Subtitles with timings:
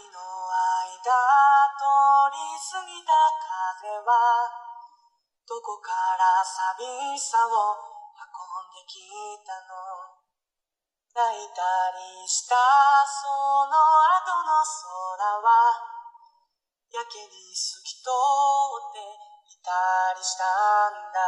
[0.00, 1.12] の間
[1.76, 1.84] 通
[2.32, 3.12] り過ぎた
[3.84, 4.08] 風は
[5.44, 7.50] どこから寂しさを
[8.16, 9.04] 運んでき
[9.44, 10.16] たの？
[11.12, 11.60] 泣いた
[11.92, 12.56] りした
[13.04, 13.28] そ
[13.68, 15.76] の後の空は
[16.88, 19.04] やけに透き通って
[19.52, 19.68] いた
[20.16, 20.44] りした
[20.88, 21.20] んだ。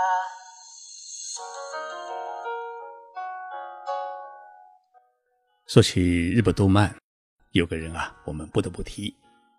[5.67, 7.04] 说起日本动漫，
[7.55, 9.15] 有个人啊，我们不得不提，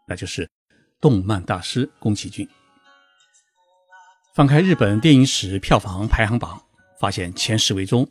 [0.06, 0.50] 那就是
[1.00, 2.46] 动漫大师宫崎骏。
[4.34, 6.62] 翻开日本电影史票房排行榜，
[7.00, 8.06] 发现前十位中，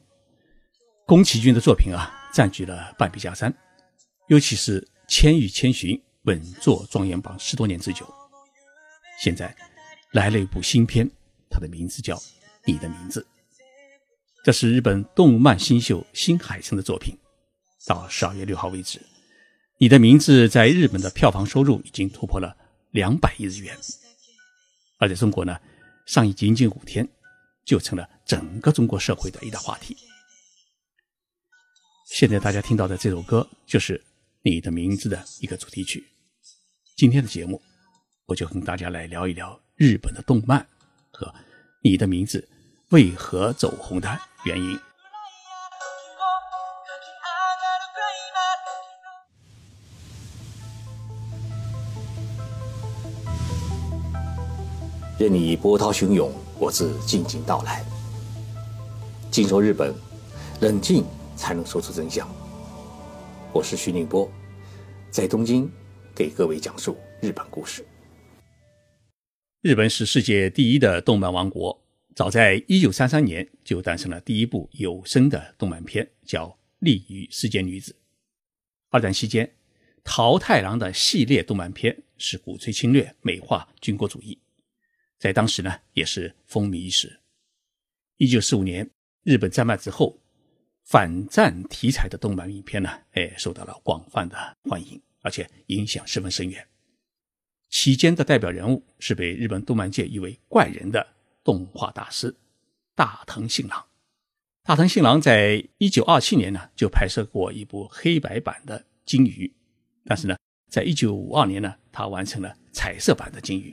[1.05, 3.55] 宫崎骏的作品啊占据了半壁江山。
[4.29, 8.11] 尤其是《千与千寻》稳坐状元榜十多年之久。
[9.21, 9.55] 现在
[10.13, 11.07] 来了一部新片，
[11.51, 12.17] 它的名字叫
[12.65, 13.21] 《你的名字》。
[14.43, 17.15] 这是日本动漫新秀新海诚的作品。
[17.87, 18.99] 到十二月六号为止。
[19.79, 22.57] 你的名字在日本的票房收入已经突破了
[22.93, 23.77] 两百亿日元，
[24.99, 25.59] 而在中国呢，
[26.07, 27.07] 上映仅仅五天，
[27.65, 29.97] 就成了整个中国社会的一大话题。
[32.07, 33.99] 现在大家听到的这首歌就是
[34.43, 36.05] 《你的名字》的一个主题曲。
[36.97, 37.61] 今天的节目，
[38.27, 40.65] 我就跟大家来聊一聊日本的动漫
[41.11, 41.27] 和
[41.83, 42.47] 《你的名字》
[42.95, 44.79] 为何走红的原因。
[55.17, 57.85] 任你波涛汹涌，我自静静到来。
[59.31, 59.95] 静说日本，
[60.61, 61.05] 冷静
[61.37, 62.29] 才能说出真相。
[63.53, 64.29] 我是徐宁波，
[65.13, 65.71] 在东京
[66.17, 67.87] 给各位讲述日本故事。
[69.61, 71.81] 日本是世界第一的动漫王国，
[72.17, 76.49] 早在一九三三年就诞生了第一部有声的动漫片，叫
[76.81, 77.93] 《利于世间女子》。
[78.91, 79.49] 二战期间，
[80.03, 84.37] 桃太郎的系列动漫片是鼓吹侵略、美化军国主义。
[85.25, 87.19] 在当时呢，也是风靡一时。
[88.19, 88.91] 一九四五年，
[89.23, 90.21] 日本战败之后，
[90.83, 94.37] 反战题材的动漫影片呢，哎，受到了广泛的
[94.69, 96.69] 欢迎，而且影响十分深远。
[97.71, 102.37] 其间的代表人物是被日本动漫界誉为怪人的动画大师
[102.95, 103.83] 大藤信郎。
[104.63, 109.47] 大藤信郎在一九二七年呢，就拍摄过一部黑白版的《金鱼》，
[110.05, 110.37] 但是呢，
[110.69, 113.71] 在一九五二年呢，他完成了彩色版的《金鱼》。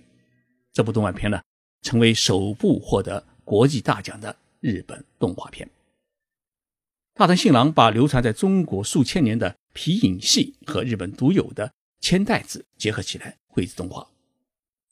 [0.74, 1.42] 这部动画片呢，
[1.82, 5.70] 成为首部获得国际大奖的日本动画片。
[7.14, 14.08] 大藤信郎把流传在中国数千年的皮影戏和日本独有的千代子结合起来绘制动画，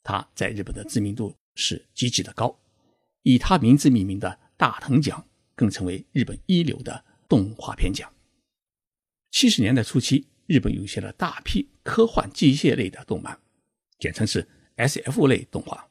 [0.02, 2.58] 他在日本的知名度是极其的高，
[3.22, 8.12] 以他名字命名的大藤奖更成为日本一流的动画片奖。
[9.30, 13.40] 七十年代初期，日本涌现了大批科幻机械类的动漫，
[13.98, 14.46] 简称是。
[14.80, 15.88] S.F 类动画，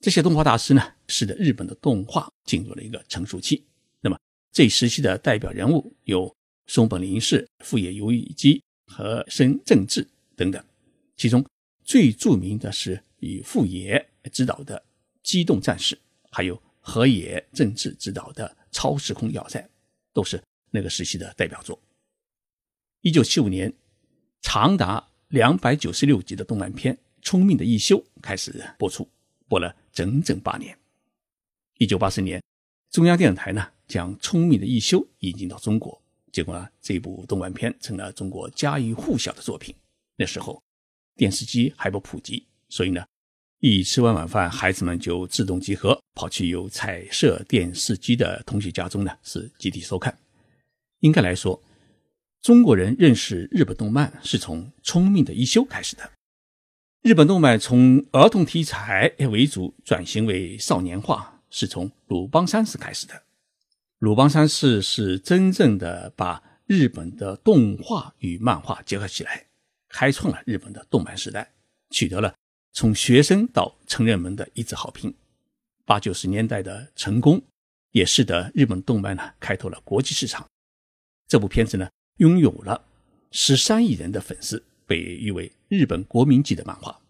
[0.00, 3.64] 这些动画大师呢，使得日本的动画进入了一个成熟期。
[4.00, 4.18] 那么
[4.52, 6.34] 这一时期的代表人物有
[6.66, 10.06] 松本零士、富野由悠基和深正治
[10.36, 10.62] 等等，
[11.16, 11.44] 其中
[11.82, 14.76] 最著名的是以富野执导的
[15.22, 15.96] 《机动战士》，
[16.30, 19.60] 还有河野正治执导的《超时空要塞》，
[20.12, 21.80] 都是那个时期的代表作。
[23.00, 23.72] 一九七五年，
[24.42, 26.98] 长达两百九十六集的动漫片。
[27.24, 29.08] 聪明的一休开始播出，
[29.48, 30.78] 播了整整八年。
[31.78, 32.40] 一九八四年，
[32.90, 39.74] 中央电视台呢将聪明的一休引进到中国，结果呢这部动漫片成了中国家喻户晓的作品。
[40.16, 40.62] 那时候
[41.16, 43.02] 电视机还不普及，所以呢
[43.58, 50.16] 一吃完晚饭，孩子们就自动集合，跑去有彩色电视机的同学家中呢是集体收看。
[51.00, 51.60] 应该来说，
[52.42, 56.10] 中国人认识日本动漫是从聪明的一休开始的。
[57.04, 63.12] 日本动漫从儿童题材为主转型为少年化，是从《鲁邦三世》开始的。
[63.98, 69.44] 《鲁邦三世》是真正的把日本的动画与漫画结合起来，
[69.90, 71.52] 开创了日本的动漫时代，
[71.90, 72.34] 取得了
[72.72, 75.12] 从学生到成人们的一致好评。
[75.84, 77.42] 八九十年代的成功，
[77.90, 80.48] 也使得日本动漫呢开拓了国际市场。
[81.28, 81.86] 这部片子呢，
[82.16, 82.82] 拥有了
[83.30, 84.64] 十三亿人的粉丝。
[84.86, 87.00] 被誉为日本国民级的漫画。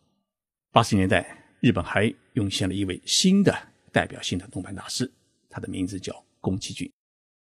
[0.72, 3.56] 八十年代，日本还涌现了一位新的
[3.92, 5.10] 代表性的动漫大师，
[5.48, 6.90] 他的名字叫宫崎骏。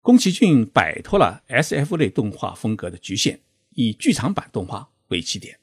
[0.03, 3.39] 宫崎骏摆脱了 S.F 类动画风格的局限，
[3.71, 5.59] 以剧场版动画为起点，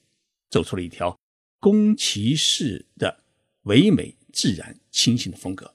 [0.50, 1.18] 走出了一条
[1.60, 3.24] 宫崎式的
[3.64, 5.74] 唯美、自然、清新的风格，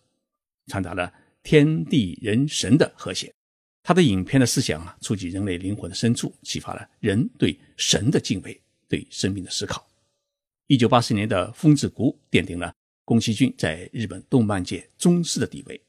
[0.69, 1.13] 传达了
[1.43, 3.35] 天地人神的和谐。
[3.83, 8.62] 他的影片的思想啊，触及人类灵魂的深处，启发了人对神的敬畏。
[8.93, 9.89] 对生命的思考。
[10.67, 12.75] 一九八四年的《风之谷》奠定了
[13.07, 15.83] 宫崎骏在日本动漫界宗师的地位。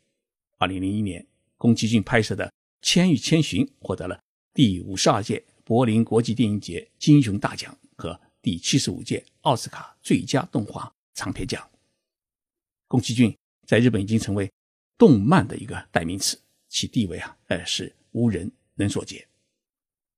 [0.57, 1.27] 二零零一年，
[1.57, 2.47] 宫崎骏拍摄的
[2.81, 4.17] 《千与千寻》获得了
[4.53, 11.69] 第五十二届柏林国际电影节金熊大奖和第七十五届奥斯卡最佳动画长片奖。
[12.87, 14.49] 宫崎骏在日本已经成为
[14.97, 16.39] 动漫的一个代名词，
[16.69, 19.25] 其地位啊，呃，是无人能所及。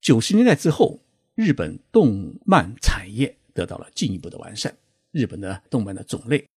[0.02, 1.00] 九十年代之后，
[1.36, 4.76] 日本动漫产业得到了进一步的完善，
[5.12, 6.48] 日本的动漫的种类、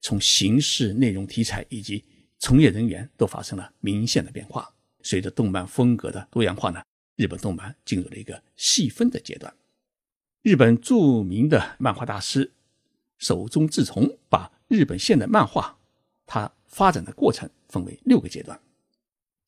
[0.00, 2.04] 从形式、内容、题材以及
[2.38, 4.68] 从业人员都发生了明显的变化。
[5.02, 6.82] 随着动漫风格的多样化呢，
[7.16, 9.54] 日本动漫进入了一个细分的阶段。
[10.42, 12.52] 日本著名的漫画大师
[13.18, 15.78] 手冢治虫把日本现代漫画
[16.26, 18.60] 它发展的过程分为六个阶段。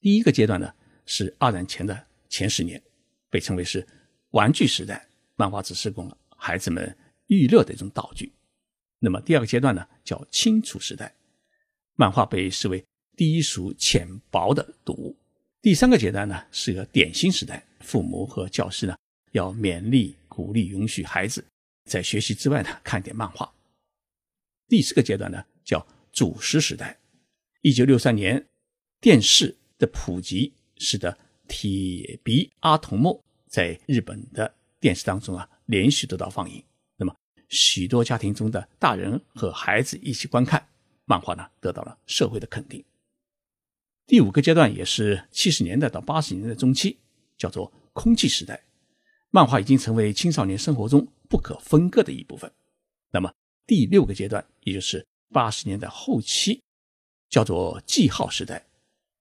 [0.01, 0.73] 第一个阶段呢
[1.07, 2.81] 是二战前的前十年，
[3.29, 3.87] 被称为是
[4.31, 6.97] 玩具时代，漫画只是供孩子们
[7.27, 8.33] 娱乐的一种道具。
[8.99, 11.15] 那么第二个阶段呢叫清楚时代，
[11.95, 12.85] 漫画被视为
[13.17, 15.17] 低俗浅薄的读物。
[15.63, 18.97] 第三个阶段呢是个点心时代，父母和教师呢
[19.33, 21.45] 要勉励、鼓励、允许孩子
[21.85, 23.53] 在学习之外呢看点漫画。
[24.69, 26.99] 第四个阶段呢叫主食时代，
[27.63, 28.47] 一九六三年
[29.01, 31.17] 电视的普及使得
[31.49, 33.23] 铁鼻阿童木
[33.57, 36.63] 在日本的电视当中啊连续得到放映，
[36.99, 37.17] 那么
[37.49, 40.69] 许多家庭中的大人和孩子一起观看
[41.07, 42.85] 漫画呢得到了社会的肯定。
[44.07, 46.99] 第五个阶段也是七十年代到八十年代中期，
[47.39, 48.63] 叫做空气时代，
[49.31, 52.53] 漫画已经成为青少年生活中不可分割的一部分。
[53.11, 53.33] 那么
[53.67, 56.61] 第六个阶段，也就是八十年代后期，
[57.31, 58.67] 叫做记号时代，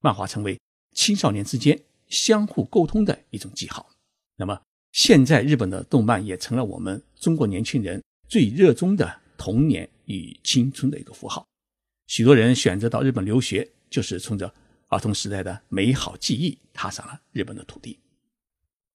[0.01, 0.59] 漫画成为
[0.91, 3.89] 青少年之间相互沟通的一种记号。
[4.35, 4.61] 那么
[4.91, 11.45] 现在日本的动漫也成了我们中国年轻人最热衷的童年与青春的一个符号。
[12.07, 14.53] 许多人选择到日本留学，就是冲着。
[14.87, 17.97] 儿童时代的美好记忆踏上了日本的土地。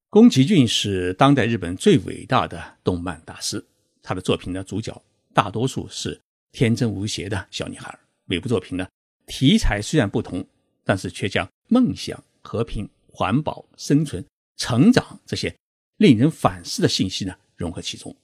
[0.08, 3.62] 宫崎骏是当代日本最伟大的动漫大师，
[4.00, 5.02] 他的作品呢，主角
[5.34, 6.18] 大多数是
[6.52, 7.98] 天真无邪的小女孩。
[8.24, 8.88] 每部作品呢，
[9.26, 10.46] 题材虽然不同，
[10.84, 14.24] 但是却将梦想、和平、环保、生存、
[14.60, 15.52] 成长这些
[15.96, 18.14] 令人反思的信息呢融合其中。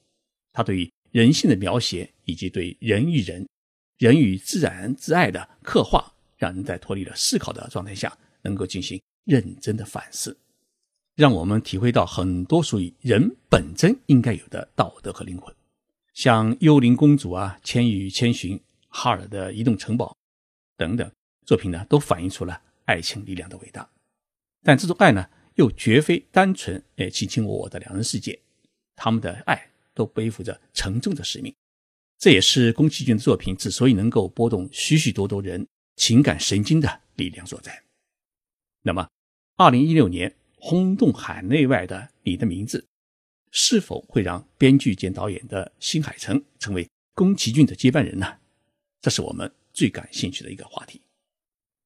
[0.53, 3.47] 他对于人性的描写，以及对人与人、
[3.97, 6.13] 人与自然之爱的刻画。
[6.37, 10.37] 让人在脱离了思考的状态下，能够进行认真的反思，
[11.15, 15.51] 让我们体会到很多属于人本真应该有的道德和灵魂。
[16.13, 18.55] 像《幽灵公主》啊，《千与千寻》、
[18.89, 20.11] 《哈尔的移动城堡》
[20.77, 21.11] 等等
[21.43, 23.89] 作品呢，都反映出了爱情力量的伟大。
[24.61, 25.27] 但这种爱呢，
[25.57, 28.39] 又绝非单纯诶卿卿我我的两人世界，
[28.95, 31.53] 他们的爱都背负着沉重的使命。
[32.17, 35.67] 这也是宫崎骏的作品之所以能够拨动许许多多人。
[35.97, 37.83] 情感神经的力量所在。
[38.83, 39.09] 那么，
[39.55, 42.79] 二零一六年轰动海内外的《你的名字》，
[43.49, 48.37] 是否会让编剧兼导演的新海诚成为宫崎骏的接班人呢？
[49.01, 51.01] 这是我们最感兴趣的一个话题。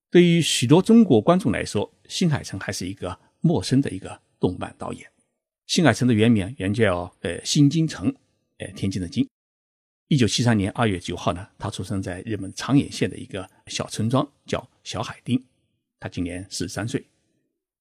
[0.09, 5.05] 对于许多中国观众来说，新海诚还是一个陌生的一个动漫导演。
[5.67, 8.13] 新海诚的原名原叫呃新京诚，
[8.57, 9.27] 呃天津的津。
[10.07, 15.41] 一九七三年二月九号呢，他出生在日本长野县的一个小村庄，叫小海町。
[15.99, 17.05] 他今年四十三岁。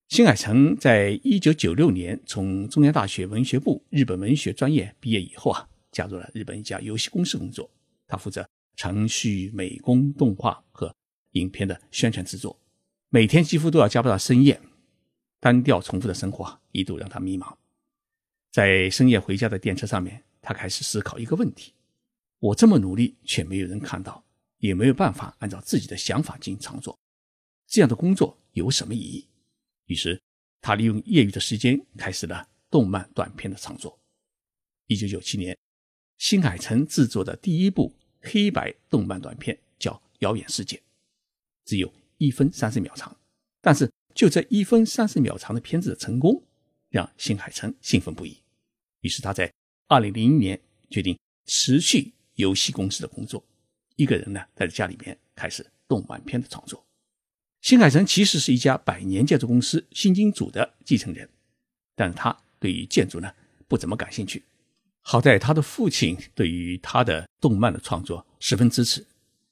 [0.09, 7.69] 新海诚在一九九六年从中央大学文学部日本文学专业毕业以后啊，加入了日本一家游戏公司工作。
[8.07, 10.95] 他负责程序、美工、动画和
[11.33, 12.59] 影片的宣传制作，
[13.09, 14.61] 每天几乎都要加班到深夜。
[15.41, 17.57] 单调重复的生活一度让他迷茫。
[18.53, 21.73] 在深夜回家的电车上面，他开始思考一个问题。
[22.39, 24.25] 我这么努力，却没有人看到，
[24.59, 26.99] 也没有办法按照自己的想法进行创作，
[27.67, 29.27] 这样的工作有什么意义？
[29.87, 30.21] 于是，
[30.61, 33.99] 他利用业余的时间开始了动漫短片的创作。
[34.87, 35.57] 一九九七年，
[36.19, 40.77] 新海诚制作的第一部黑白动漫短片叫《遥远世界》，
[41.65, 43.17] 只有一分三十秒长，
[43.61, 46.43] 但是就这一分三十秒长的片子的成功，
[46.89, 48.39] 让新海诚兴奋不已。
[49.01, 49.53] 于是他在
[49.89, 52.13] 二零零一年决定持续。
[52.37, 53.45] 游戏公司的工作，
[53.97, 56.83] 一个人呢，在家里面开始动漫片的创作。
[57.61, 61.29] 新海诚其实是一家百年建筑公司新金组的继承人，
[61.95, 63.31] 但是他对于建筑呢
[63.69, 64.43] 不怎么感兴趣。
[65.03, 69.07] 好在他的父亲对于他的动漫的创作十分支持，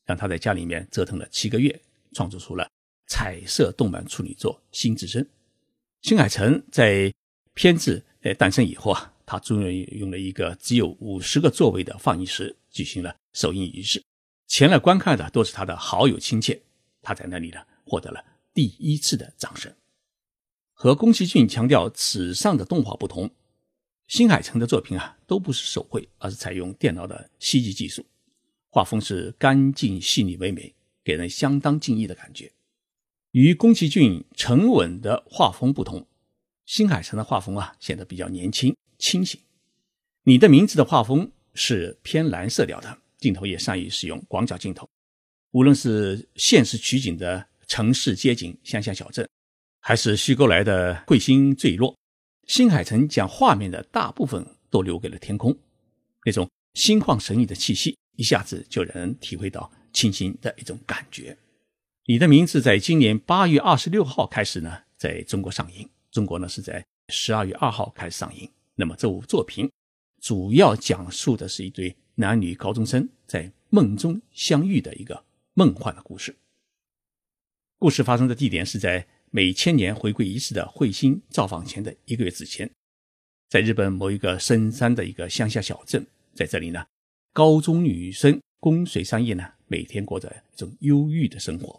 [0.06, 1.78] 让他在家里面折腾了七个月，
[2.14, 2.70] 创作出了
[3.08, 5.20] 彩色动漫处女作《新之声》。
[6.02, 7.12] 新海诚在
[7.54, 14.00] 片子呃诞生以后啊，他终于用了一个只有五十个座位的放映室举行了首映仪式，
[14.46, 16.60] 前来观看的都是他的好友亲切。
[17.02, 19.74] 他在那里呢获得了第一次的掌声。
[20.72, 23.30] 和宫崎骏强调纸上的动画不同，
[24.06, 28.06] 新海诚的作品啊都不是手绘，而是采用电脑的 CG 技术，
[28.68, 30.72] 画风是干净细腻唯美，
[31.02, 32.52] 给人相当敬意的感觉。
[33.32, 36.06] 与宫崎骏沉稳的画风不同，
[36.64, 39.38] 新海诚的画风啊显得比较年轻清醒。
[40.24, 44.88] 你的名字的画风是偏蓝色调的，镜头也善于使用广角镜头，
[45.50, 49.28] 无论是现实取景的城市街景、乡下小镇，
[49.80, 51.94] 还是虚构来的彗星坠落，
[52.46, 55.54] 新海诚将画面的大部分都留给了天空，
[56.24, 61.36] 那种心旷神怡的气息，一下子就让人体会到清新的一种感觉。
[62.10, 65.86] 你的名字在今年八月二十六号开始呢，在中国上映。
[66.10, 68.50] 中国呢是在十二月二号开始上映。
[68.76, 69.70] 那么这部作品
[70.22, 75.22] 主要讲述的是一对男女高中生在梦中相遇的一个
[75.52, 76.34] 梦幻的故事。
[77.78, 82.70] 故事发生的地点是在每千年回归仪式的彗星造访前的一个月之前，
[83.50, 86.06] 在日本某一个深山的一个乡下小镇。
[86.32, 86.86] 在这里呢，
[87.34, 91.78] 高中女生宫水三叶呢，每天过着一种忧郁的生活。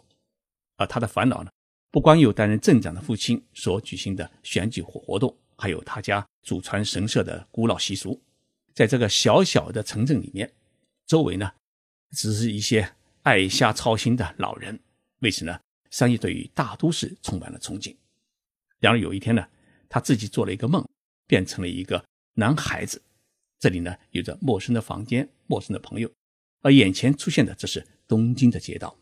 [0.80, 1.50] 而他的烦恼呢，
[1.90, 8.18] 不光有担任镇长的父亲所举行的选举活动，还有他家祖传神社的古老习俗。
[8.72, 10.50] 在这个小小的城镇里面，
[11.06, 11.52] 周围呢，
[12.12, 12.94] 只是一些
[13.24, 14.80] 爱瞎操心的老人。
[15.18, 15.60] 为此呢，
[15.90, 17.94] 三叶对于大都市充满了憧憬。
[18.78, 19.46] 然而有一天呢，
[19.86, 20.82] 他自己做了一个梦，
[21.26, 23.02] 变成了一个男孩子。
[23.58, 26.10] 这里呢，有着陌生的房间、陌生的朋友，
[26.62, 28.96] 而眼前出现的这是东京的街道。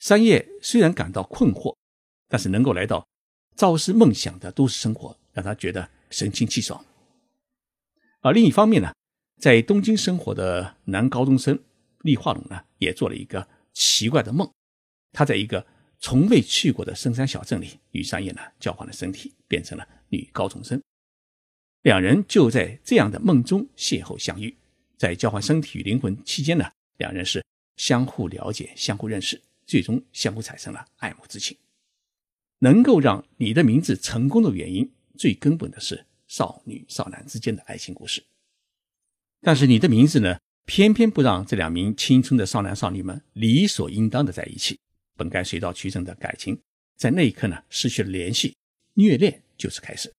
[0.00, 1.76] 三叶虽然感到困惑，
[2.26, 3.06] 但是能够来到
[3.54, 6.82] 朝思梦想的都市生活，让他觉得神清气爽。
[8.22, 8.94] 而另一方面呢，
[9.38, 11.58] 在东京生活的男高中生
[12.00, 14.50] 立化龙呢，也做了一个奇怪的梦。
[15.12, 15.66] 他在一个
[15.98, 20.82] 从未去过的深山小镇里，与三叶呢交换了身体，变成了女高中生。
[21.82, 24.56] 两人就在这样的梦中邂逅相遇，
[24.96, 27.44] 在交换身体与灵魂期间呢，两人是
[27.76, 29.38] 相互了解、相互认识。
[29.70, 31.56] 最终相互产生了爱慕之情。
[32.58, 38.24] 能够让你的名字成功的原因，最根本的是少女少男之间的爱情故事。
[39.40, 44.76] 但是你的名字呢，偏偏不让这两名青春的少男少女们理所应当的在一起。
[45.16, 46.60] 本该水到渠成的感情，
[46.96, 48.56] 在那一刻呢，失去了联系，
[48.94, 50.12] 虐恋就是开始。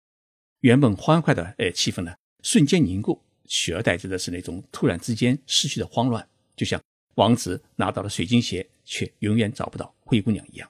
[0.60, 2.14] 原本欢快的哎气氛呢，
[2.44, 6.80] 瞬间凝固，取而代之的是那种突然之间失去的慌乱，就像。
[7.16, 10.68] 王子拿到了水晶鞋，却永远找不到灰姑娘一样。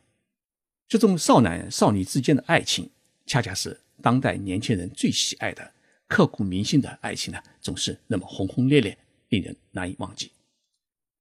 [0.86, 2.90] 这种少男少女之间的爱情，
[3.24, 5.72] 恰恰是当代年轻人最喜爱的、
[6.06, 8.98] 刻骨铭心的爱情呢，总是那么轰轰烈烈，
[9.30, 10.30] 令人难以忘记。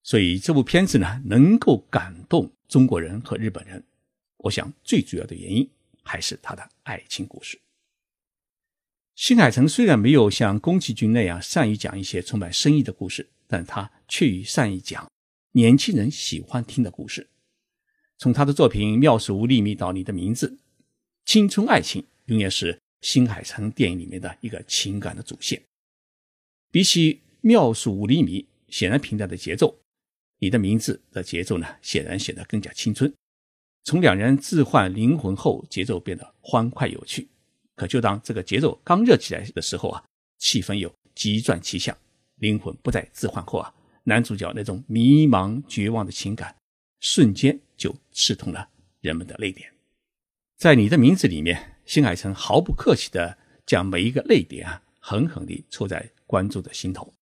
[0.03, 3.81] 所以这部片子呢，能够感动中国人和日本人，
[4.35, 5.69] 我想最主要的原因
[6.03, 7.57] 还是他的爱情故事。
[9.15, 15.09] 新海诚虽然没有像宫崎骏那样善于讲一些充满深意的故事，但他却善于讲
[15.53, 17.27] 年轻人喜欢听的故事。
[18.19, 20.47] 从他的作品《妙手五厘米》到《你的名字》，
[21.25, 25.63] 青春爱情永远是新海诚电影里面的一个情感的主线。
[26.69, 29.67] 比起《妙手五厘米》显然平淡的节奏，
[30.37, 33.11] 《你的名字》的节奏呢，显然显得更加青春。
[33.85, 37.27] 从两人置换灵魂后，节奏变得欢快有趣。
[37.75, 40.03] 可就当这个节奏刚热起来的时候啊，
[40.37, 41.97] 气氛又急转气象，
[42.35, 46.55] 灵魂不再置换后啊，男主角那种迷茫绝望的情感，
[46.99, 48.69] 瞬间就刺痛了
[49.01, 49.71] 人们的泪点。
[50.57, 57.13] 在你的名字里面，新海诚毫不客气地将每一个泪点啊，狠狠地戳在观众的心头。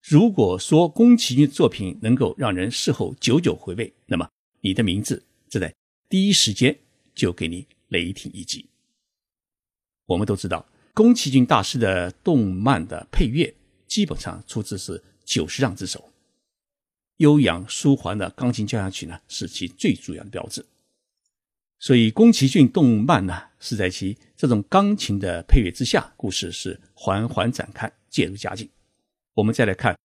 [0.00, 4.28] 如果说宫崎骏作品能够让人事后久久回味，那么
[4.60, 5.74] 你的名字则在
[6.08, 6.78] 第一时间
[7.14, 8.66] 就给你雷霆一击。
[10.06, 13.54] 我们都知道，宫崎骏大师的动漫的配乐
[13.86, 16.10] 基本上出自是九十让之手，
[17.18, 20.64] 悠扬舒缓的钢琴交响曲呢，是其最主要的标志。
[21.78, 28.66] 所以，宫崎骏动漫呢，是在其这种钢琴的配乐之下，故事是缓缓展开，渐入佳境。
[29.34, 29.92] 我们再来看《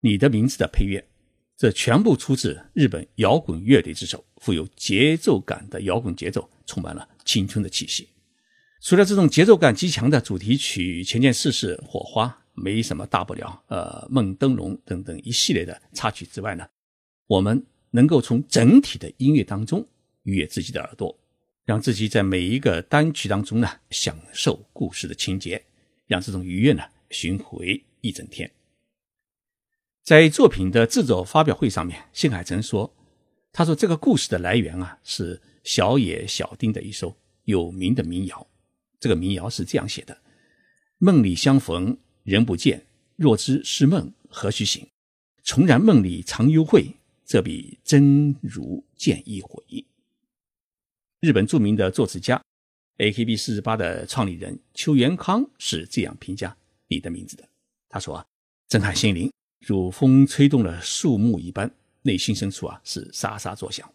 [0.00, 1.06] 你的名字》的配乐，
[1.54, 8.08] 这全部出自日本摇滚乐队之手，富有节奏感的摇滚节奏，充满了青春的气息。
[8.80, 13.62] 除了这种节奏感极强的主题曲《前件事是火花》，没什么大不了。
[13.68, 16.66] 呃，梦灯笼等等一系列的插曲之外呢，
[17.26, 19.86] 我们能够从整体的音乐当中
[20.22, 21.18] 愉悦自己的耳朵，
[21.64, 25.64] 让自己在每一个单曲当中呢享受故事的情节，
[26.06, 28.50] 让这种愉悦呢巡回一整天。
[30.02, 32.92] 在作品的制作发表会上面，新海诚说
[33.52, 38.44] ：“他说这个故事的来源啊，是小野小町的一首有名的民谣。
[38.98, 40.16] 这个民谣是这样写的
[40.98, 42.84] ：‘梦里相逢人不见，
[43.16, 44.86] 若知是梦何须醒？
[45.42, 46.86] 重燃梦里常幽会，
[47.24, 49.84] 这比真如见一回。’”
[51.20, 52.42] 日本著名的作词家
[52.98, 56.56] AKB 四十八的创立人邱元康是这样评价
[56.88, 57.48] 你的名字的
[57.88, 58.26] ：“他说啊，
[58.68, 59.30] 震撼心灵。”
[59.64, 63.88] 如风吹动了树木一般，内心深处啊是沙沙作响。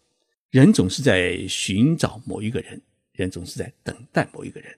[0.50, 2.80] 人总是在寻找某一个人，
[3.12, 4.74] 人总是在等待某一个人。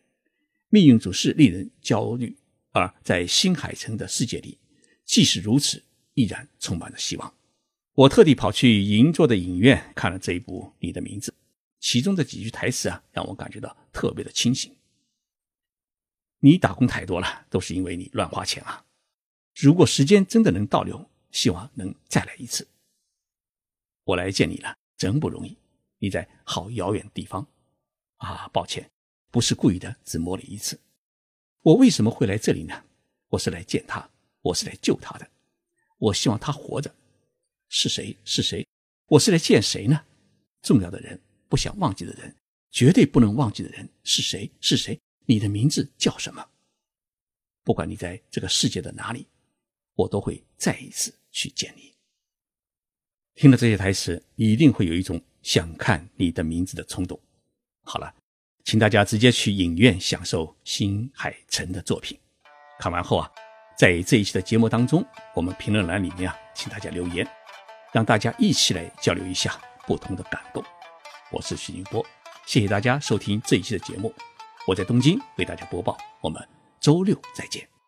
[0.69, 2.37] 命运总是令人焦虑，
[2.73, 4.59] 而在新海诚的世界里，
[5.05, 5.83] 即使如此，
[6.15, 7.35] 依然充满了希望。
[7.95, 11.33] 我特地跑去银座的影院看了这一部《你的名字》，
[11.81, 14.75] 其中的几句台词啊，让我感觉到特别的清醒。
[16.39, 18.87] 你打工太多了，都是因为你乱花钱啊。
[19.55, 22.67] 如果时间真的能倒流，希望能再来一次。
[24.05, 25.59] 我来见你了，真不容易。
[25.99, 27.47] 你在好遥远的地方，
[28.17, 28.91] 啊，抱歉，
[29.31, 30.81] 不是故意的，只摸了一次。
[31.63, 32.85] 我为什么会来这里呢？
[33.29, 34.11] 我是来见他，
[34.43, 35.31] 我是来救他的。
[35.99, 36.95] 我希望他活着。
[37.69, 38.17] 是谁？
[38.25, 38.67] 是谁？
[39.07, 40.05] 我是来见谁呢？
[40.63, 42.35] 重要的人，不想忘记的人，
[42.71, 44.51] 绝对不能忘记的人是谁？
[44.61, 44.99] 是谁？
[45.27, 46.49] 你的名字叫什么？
[47.63, 49.27] 不管你在这个世界的哪里。
[49.95, 51.93] 我都会再一次去见你。
[53.35, 57.21] 听了这些台词，你一定会有一种想看你的名字的冲动。
[57.83, 58.15] 好了，
[58.71, 62.17] 请大家直接去影院享受新海诚的作品。
[62.79, 63.29] 看完后啊，
[63.77, 67.29] 在这一期的节目当中，我们评论栏里面啊，请大家留言，
[67.93, 70.63] 让大家一起来交流一下不同的感动。
[71.33, 72.07] 我是徐宁波，
[72.47, 74.15] 谢谢大家收听这一期的节目。
[74.69, 76.41] 我在东京为大家播报，我们
[76.79, 77.80] 周六再见。